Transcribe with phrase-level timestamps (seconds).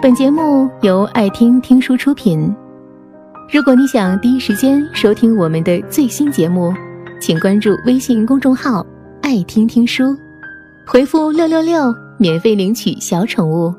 [0.00, 2.54] 本节目由爱听听书出品。
[3.52, 6.72] 如果你想第一时间收听我们的最新节目，
[7.20, 8.86] 请关注微信公众号
[9.22, 10.16] “爱听听书”，
[10.86, 13.74] 回复“六六六”免费领取小宠物。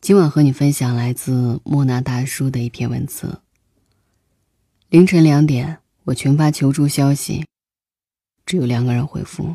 [0.00, 3.38] 今晚和你分享来自莫那大叔的一篇文字。
[4.88, 7.46] 凌晨两点，我群发求助消息，
[8.44, 9.54] 只有两个人回复。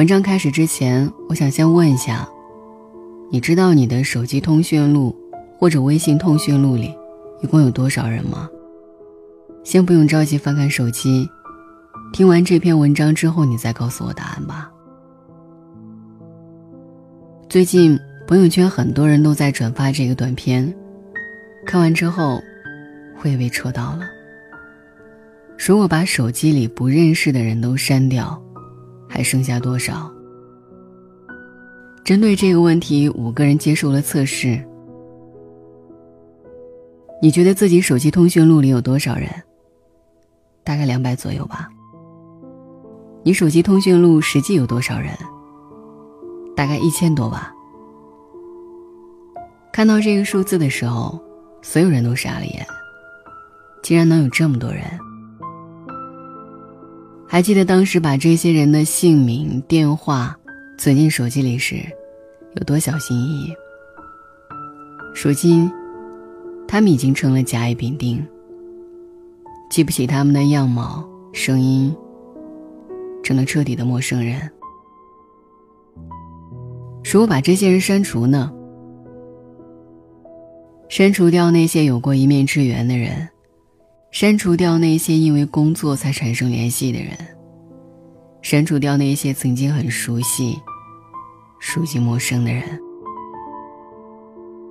[0.00, 2.26] 文章开始之前，我想先问一下，
[3.30, 5.14] 你知道你的手机通讯录
[5.58, 6.96] 或者微信通讯录里
[7.42, 8.48] 一共有多少人吗？
[9.62, 11.28] 先不用着急翻看手机，
[12.14, 14.72] 听完这篇文章之后，你再告诉我答案吧。
[17.46, 20.74] 最近朋友圈很多人都在转发这个短片，
[21.66, 22.40] 看完之后，
[23.22, 24.08] 我也被戳到了。
[25.58, 28.42] 如果把手机里不认识的人都删掉。
[29.10, 30.10] 还剩下多少？
[32.04, 34.64] 针对这个问题，五个人接受了测试。
[37.20, 39.28] 你觉得自己手机通讯录里有多少人？
[40.64, 41.68] 大概两百左右吧。
[43.22, 45.12] 你手机通讯录实际有多少人？
[46.56, 47.52] 大概一千多吧。
[49.72, 51.20] 看到这个数字的时候，
[51.62, 52.64] 所有人都傻了眼，
[53.82, 54.84] 竟然能有这么多人。
[57.32, 60.36] 还记得当时把这些人的姓名、电话
[60.76, 61.76] 存进手机里时，
[62.56, 63.54] 有多小心翼翼。
[65.14, 65.70] 如今，
[66.66, 68.20] 他们已经成了甲乙丙丁，
[69.70, 71.94] 记不起他们的样貌、声音，
[73.22, 74.50] 成了彻底的陌生人。
[77.04, 78.52] 如果把这些人删除呢？
[80.88, 83.29] 删除掉那些有过一面之缘的人。
[84.10, 87.16] 删除掉那些因为工作才产生联系的人，
[88.42, 90.58] 删除掉那些曾经很熟悉、
[91.60, 92.64] 熟悉陌生的人。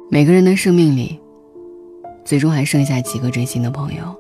[0.10, 1.18] 每个人的生命里，
[2.26, 4.14] 最终还剩下几个真心的朋友，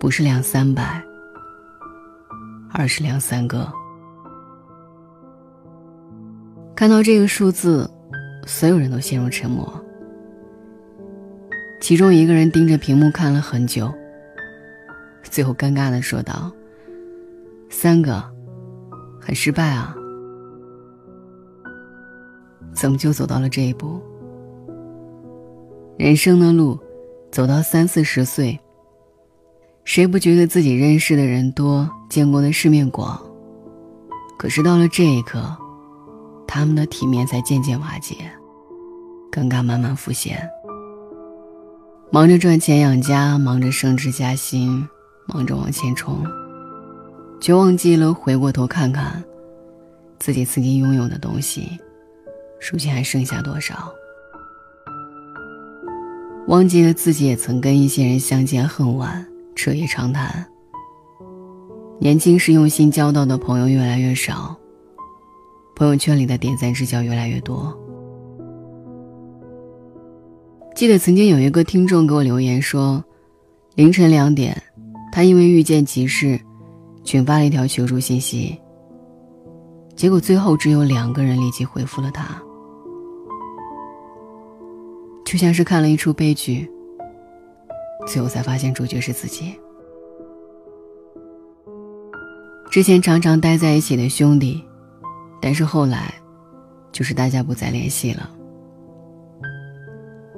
[0.00, 1.02] 不是两三百，
[2.72, 3.70] 而是两三个。
[6.74, 7.88] 看到这个数字，
[8.46, 9.83] 所有人都陷入沉默。
[11.84, 13.92] 其中一个人盯着屏幕看了很久，
[15.22, 16.50] 最后尴尬的说道
[17.68, 18.24] ：“三个，
[19.20, 19.94] 很失败啊，
[22.72, 24.00] 怎么就走到了这一步？
[25.98, 26.80] 人生的路，
[27.30, 28.58] 走到三四十岁，
[29.84, 33.20] 谁不觉得自己认识的人多，见过的世面广？
[34.38, 35.54] 可是到了这一刻，
[36.48, 38.14] 他们的体面才渐渐瓦解，
[39.30, 40.42] 尴尬慢慢浮现。”
[42.14, 44.88] 忙着赚钱养家，忙着升职加薪，
[45.26, 46.24] 忙着往前冲，
[47.40, 49.20] 却忘记了回过头看看，
[50.20, 51.76] 自己曾经拥有的东西，
[52.70, 53.92] 如今还剩下多少？
[56.46, 59.26] 忘记了自己也曾跟一些人相见恨晚，
[59.56, 60.46] 彻夜长谈。
[61.98, 64.56] 年轻时用心交到的朋友越来越少，
[65.74, 67.76] 朋友圈里的点赞之交越来越多。
[70.74, 73.02] 记得曾经有一个听众给我留言说，
[73.76, 74.60] 凌晨两点，
[75.12, 76.38] 他因为遇见急事，
[77.04, 78.58] 群发了一条求助信息。
[79.94, 82.42] 结果最后只有两个人立即回复了他，
[85.24, 86.68] 就像是看了一出悲剧。
[88.04, 89.54] 最后才发现主角是自己。
[92.68, 94.60] 之前常常待在一起的兄弟，
[95.40, 96.12] 但是后来，
[96.90, 98.28] 就是大家不再联系了。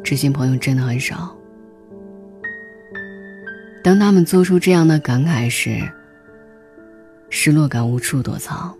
[0.06, 1.36] 知心朋友真的很少。
[3.82, 5.82] 当他们做出这样的感慨时，
[7.28, 8.72] 失落感无处躲藏。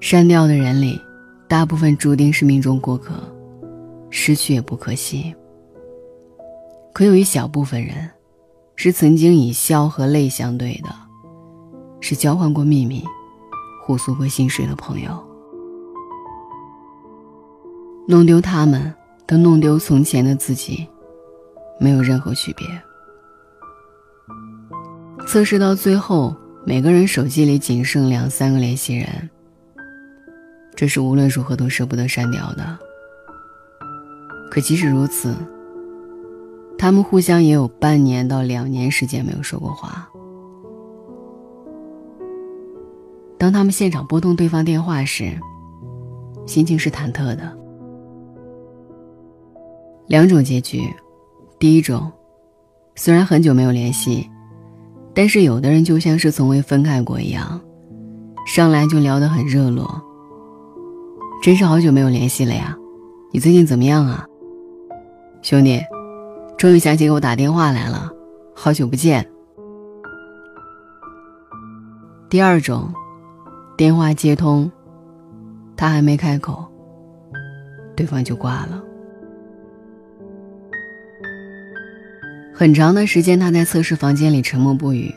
[0.00, 0.98] 删掉的人里，
[1.46, 3.12] 大部分注定是命中过客，
[4.08, 5.34] 失去也不可惜。
[6.94, 8.08] 可有一小部分人，
[8.74, 10.88] 是曾经以笑和泪相对的，
[12.00, 13.04] 是交换过秘密、
[13.84, 15.27] 互诉过心事的朋友。
[18.10, 18.90] 弄丢他们，
[19.26, 20.88] 跟弄丢从前的自己，
[21.78, 22.66] 没有任何区别。
[25.26, 26.34] 测试到最后，
[26.64, 29.28] 每个人手机里仅剩两三个联系人，
[30.74, 32.78] 这是无论如何都舍不得删掉的。
[34.50, 35.34] 可即使如此，
[36.78, 40.08] 他们互相也有半年到两年时间没有说过话。
[43.36, 45.38] 当他们现场拨通对方电话时，
[46.46, 47.57] 心情是忐忑的。
[50.08, 50.90] 两种结局，
[51.58, 52.10] 第一种，
[52.94, 54.26] 虽然很久没有联系，
[55.14, 57.60] 但是有的人就像是从未分开过一样，
[58.46, 60.02] 上来就聊得很热络。
[61.42, 62.74] 真是好久没有联系了呀，
[63.32, 64.26] 你最近怎么样啊，
[65.42, 65.78] 兄弟？
[66.56, 68.10] 终于想起给我打电话来了，
[68.54, 69.24] 好久不见。
[72.30, 72.90] 第二种，
[73.76, 74.72] 电话接通，
[75.76, 76.64] 他还没开口，
[77.94, 78.82] 对方就挂了。
[82.58, 85.14] 很长的时间，他在测试房间里沉默不语。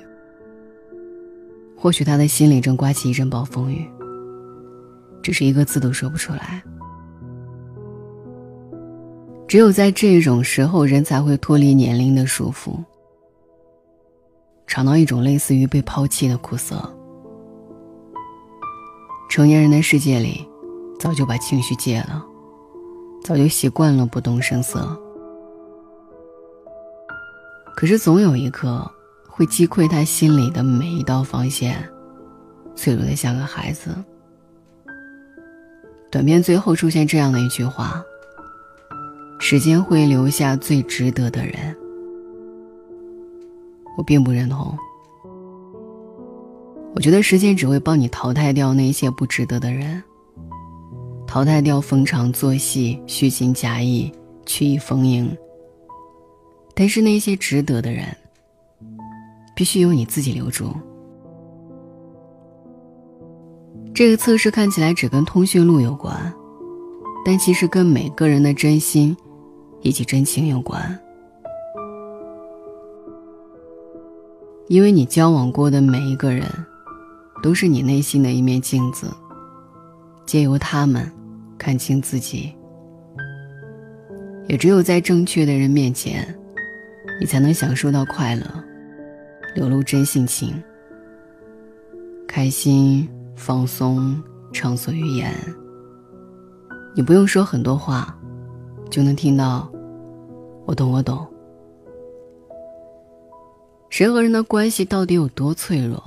[1.75, 3.83] 或许他的心里正刮起一阵暴风雨，
[5.23, 6.61] 只是一个字都说不出来。
[9.47, 12.77] 只有在这种时候，人才会脱离年龄的束缚，
[14.67, 16.77] 尝到一种类似于被抛弃的苦涩。
[19.31, 20.47] 成年人的世界里，
[20.99, 22.23] 早就把情绪戒了，
[23.23, 24.95] 早就习惯了不动声色。
[27.81, 28.87] 可是总有一刻，
[29.27, 31.83] 会击溃他心里的每一道防线，
[32.75, 33.89] 脆弱的像个孩子。
[36.11, 37.99] 短片最后出现这样的一句话
[39.41, 41.75] ：“时间会留下最值得的人。”
[43.97, 44.77] 我并不认同。
[46.93, 50.03] 我觉得时间只会帮你淘汰掉那些不值得的人，
[51.25, 54.11] 淘汰掉逢场作戏、虚情假意、
[54.45, 55.35] 曲意逢迎。
[56.81, 58.07] 但是那些值得的人，
[59.55, 60.73] 必须由你自己留住。
[63.93, 66.33] 这个测试看起来只跟通讯录有关，
[67.23, 69.15] 但其实跟每个人的真心
[69.81, 70.99] 以及真情有关。
[74.67, 76.47] 因为你交往过的每一个人，
[77.43, 79.05] 都是你内心的一面镜子，
[80.25, 81.07] 借由他们
[81.59, 82.51] 看清自己。
[84.47, 86.35] 也只有在正确的人面前。
[87.21, 88.43] 你才能享受到快乐，
[89.53, 90.59] 流露真性情，
[92.27, 94.19] 开心、放松、
[94.51, 95.31] 畅所欲言。
[96.95, 98.17] 你不用说很多话，
[98.89, 99.71] 就能听到
[100.65, 101.27] “我懂，我懂”。
[103.91, 106.01] 人和人的关系到底有多脆弱，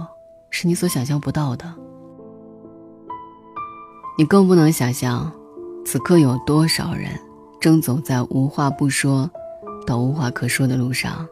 [0.51, 1.73] 是你所想象不到的。
[4.19, 5.33] 你更不能想象，
[5.87, 7.11] 此刻有多少人
[7.61, 9.31] 正走在无话不说。
[9.87, 11.27] 到无话可说的路上。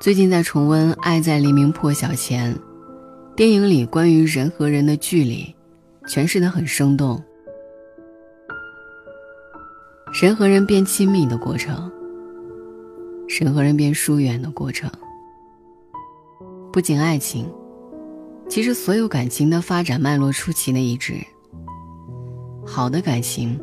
[0.00, 2.54] 最近在重温《爱在黎明破晓前》，
[3.34, 5.54] 电影里关于人和人的距离，
[6.06, 7.22] 诠释的很生动。
[10.20, 11.90] 人和人变亲密的过程，
[13.28, 14.90] 人和人变疏远的过程。
[16.72, 17.50] 不仅爱情，
[18.48, 21.14] 其实所有感情的发展脉络出奇的一致。
[22.66, 23.58] 好的感情，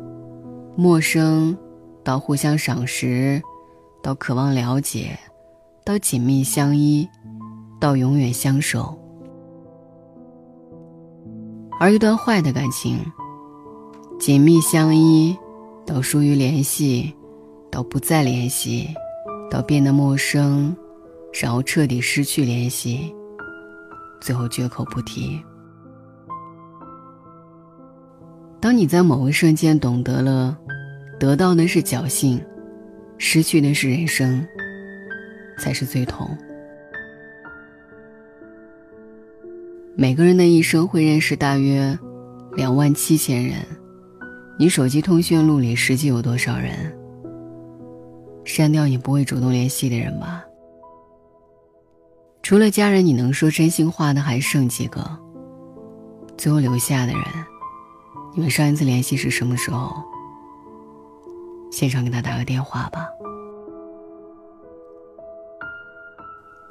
[0.76, 1.56] 陌生。
[2.04, 3.42] 到互相赏识，
[4.02, 5.18] 到渴望了解，
[5.84, 7.08] 到紧密相依，
[7.80, 8.96] 到永远相守。
[11.80, 12.98] 而一段坏的感情，
[14.20, 15.34] 紧密相依，
[15.86, 17.14] 到疏于联系，
[17.70, 18.88] 到不再联系，
[19.50, 20.76] 到变得陌生，
[21.32, 23.14] 然后彻底失去联系，
[24.20, 25.42] 最后绝口不提。
[28.60, 30.56] 当你在某一瞬间懂得了。
[31.18, 32.40] 得到的是侥幸，
[33.18, 34.46] 失去的是人生，
[35.58, 36.36] 才是最痛。
[39.96, 41.96] 每个人的一生会认识大约
[42.56, 43.58] 两万七千人，
[44.58, 46.72] 你手机通讯录里实际有多少人？
[48.44, 50.44] 删掉你不会主动联系的人吧。
[52.42, 55.00] 除了家人，你能说真心话的还剩几个？
[56.36, 57.22] 最后留下的人，
[58.34, 60.02] 你们上一次联系是什么时候？
[61.74, 63.08] 现场给他打个电话吧。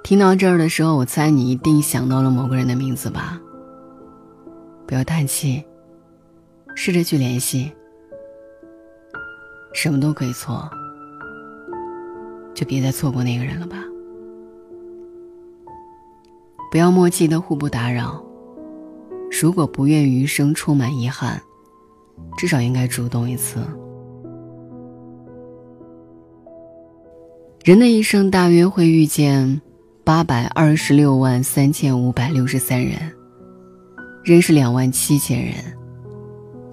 [0.02, 3.38] 听到这儿的时候，我猜你一定想到了某个人的名字吧？
[4.88, 5.62] 不要叹气，
[6.74, 7.70] 试着去联系。
[9.74, 10.70] 什么都可以错，
[12.54, 13.76] 就别再错过那个人了吧。
[16.72, 18.24] 不要默契的互不打扰。
[19.42, 21.42] 如果不愿余生充满遗憾，
[22.38, 23.60] 至少应该主动一次。
[27.64, 29.62] 人的一生大约会遇见
[30.04, 33.00] 八百二十六万三千五百六十三人，
[34.22, 35.56] 认识两万七千人，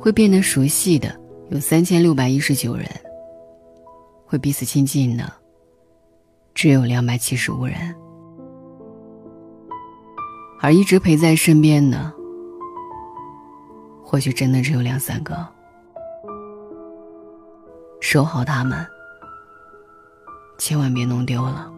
[0.01, 1.15] 会变得熟悉的
[1.51, 2.85] 有三千六百一十九人，
[4.27, 5.33] 会彼此亲近的
[6.55, 7.77] 只有两百七十五人，
[10.61, 12.13] 而一直陪在身边的，
[14.03, 15.47] 或许真的只有两三个。
[18.01, 18.85] 守好他们。
[20.61, 21.73] 千万别弄丢了。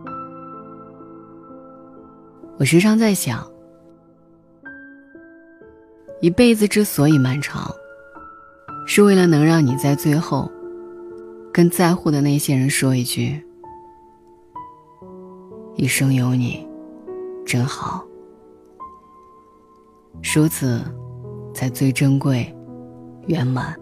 [2.58, 3.46] 我时常在想，
[6.20, 7.70] 一辈子之所以漫长，
[8.84, 10.50] 是为了能让你在最后，
[11.52, 13.40] 跟在乎的那些人说一句
[15.76, 16.66] ：“一生有你，
[17.46, 18.04] 真好。”
[20.34, 20.82] 如此，
[21.54, 22.52] 才最珍贵、
[23.28, 23.74] 圆满。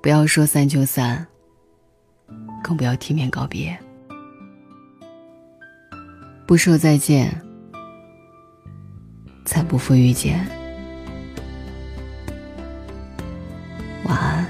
[0.00, 1.26] 不要说散就散，
[2.64, 3.78] 更不要体面告别。
[6.46, 7.30] 不说再见，
[9.44, 10.40] 才不负遇见。
[14.06, 14.46] 晚安。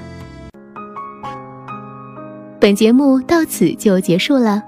[2.60, 4.62] 本节目到此就结束了，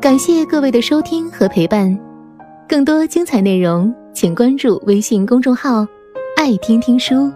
[0.00, 1.98] 感谢各位的收听和陪伴。
[2.68, 5.86] 更多精彩内容，请关注微信公众号
[6.38, 7.32] “爱听听书”，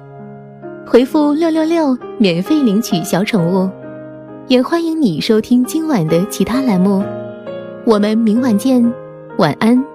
[0.87, 3.71] 回复“六六六”免费领取小宠物。
[4.49, 7.03] 也欢迎你收听今晚的其他栏目。
[7.85, 8.83] 我们明晚见。
[9.39, 9.92] 晚安。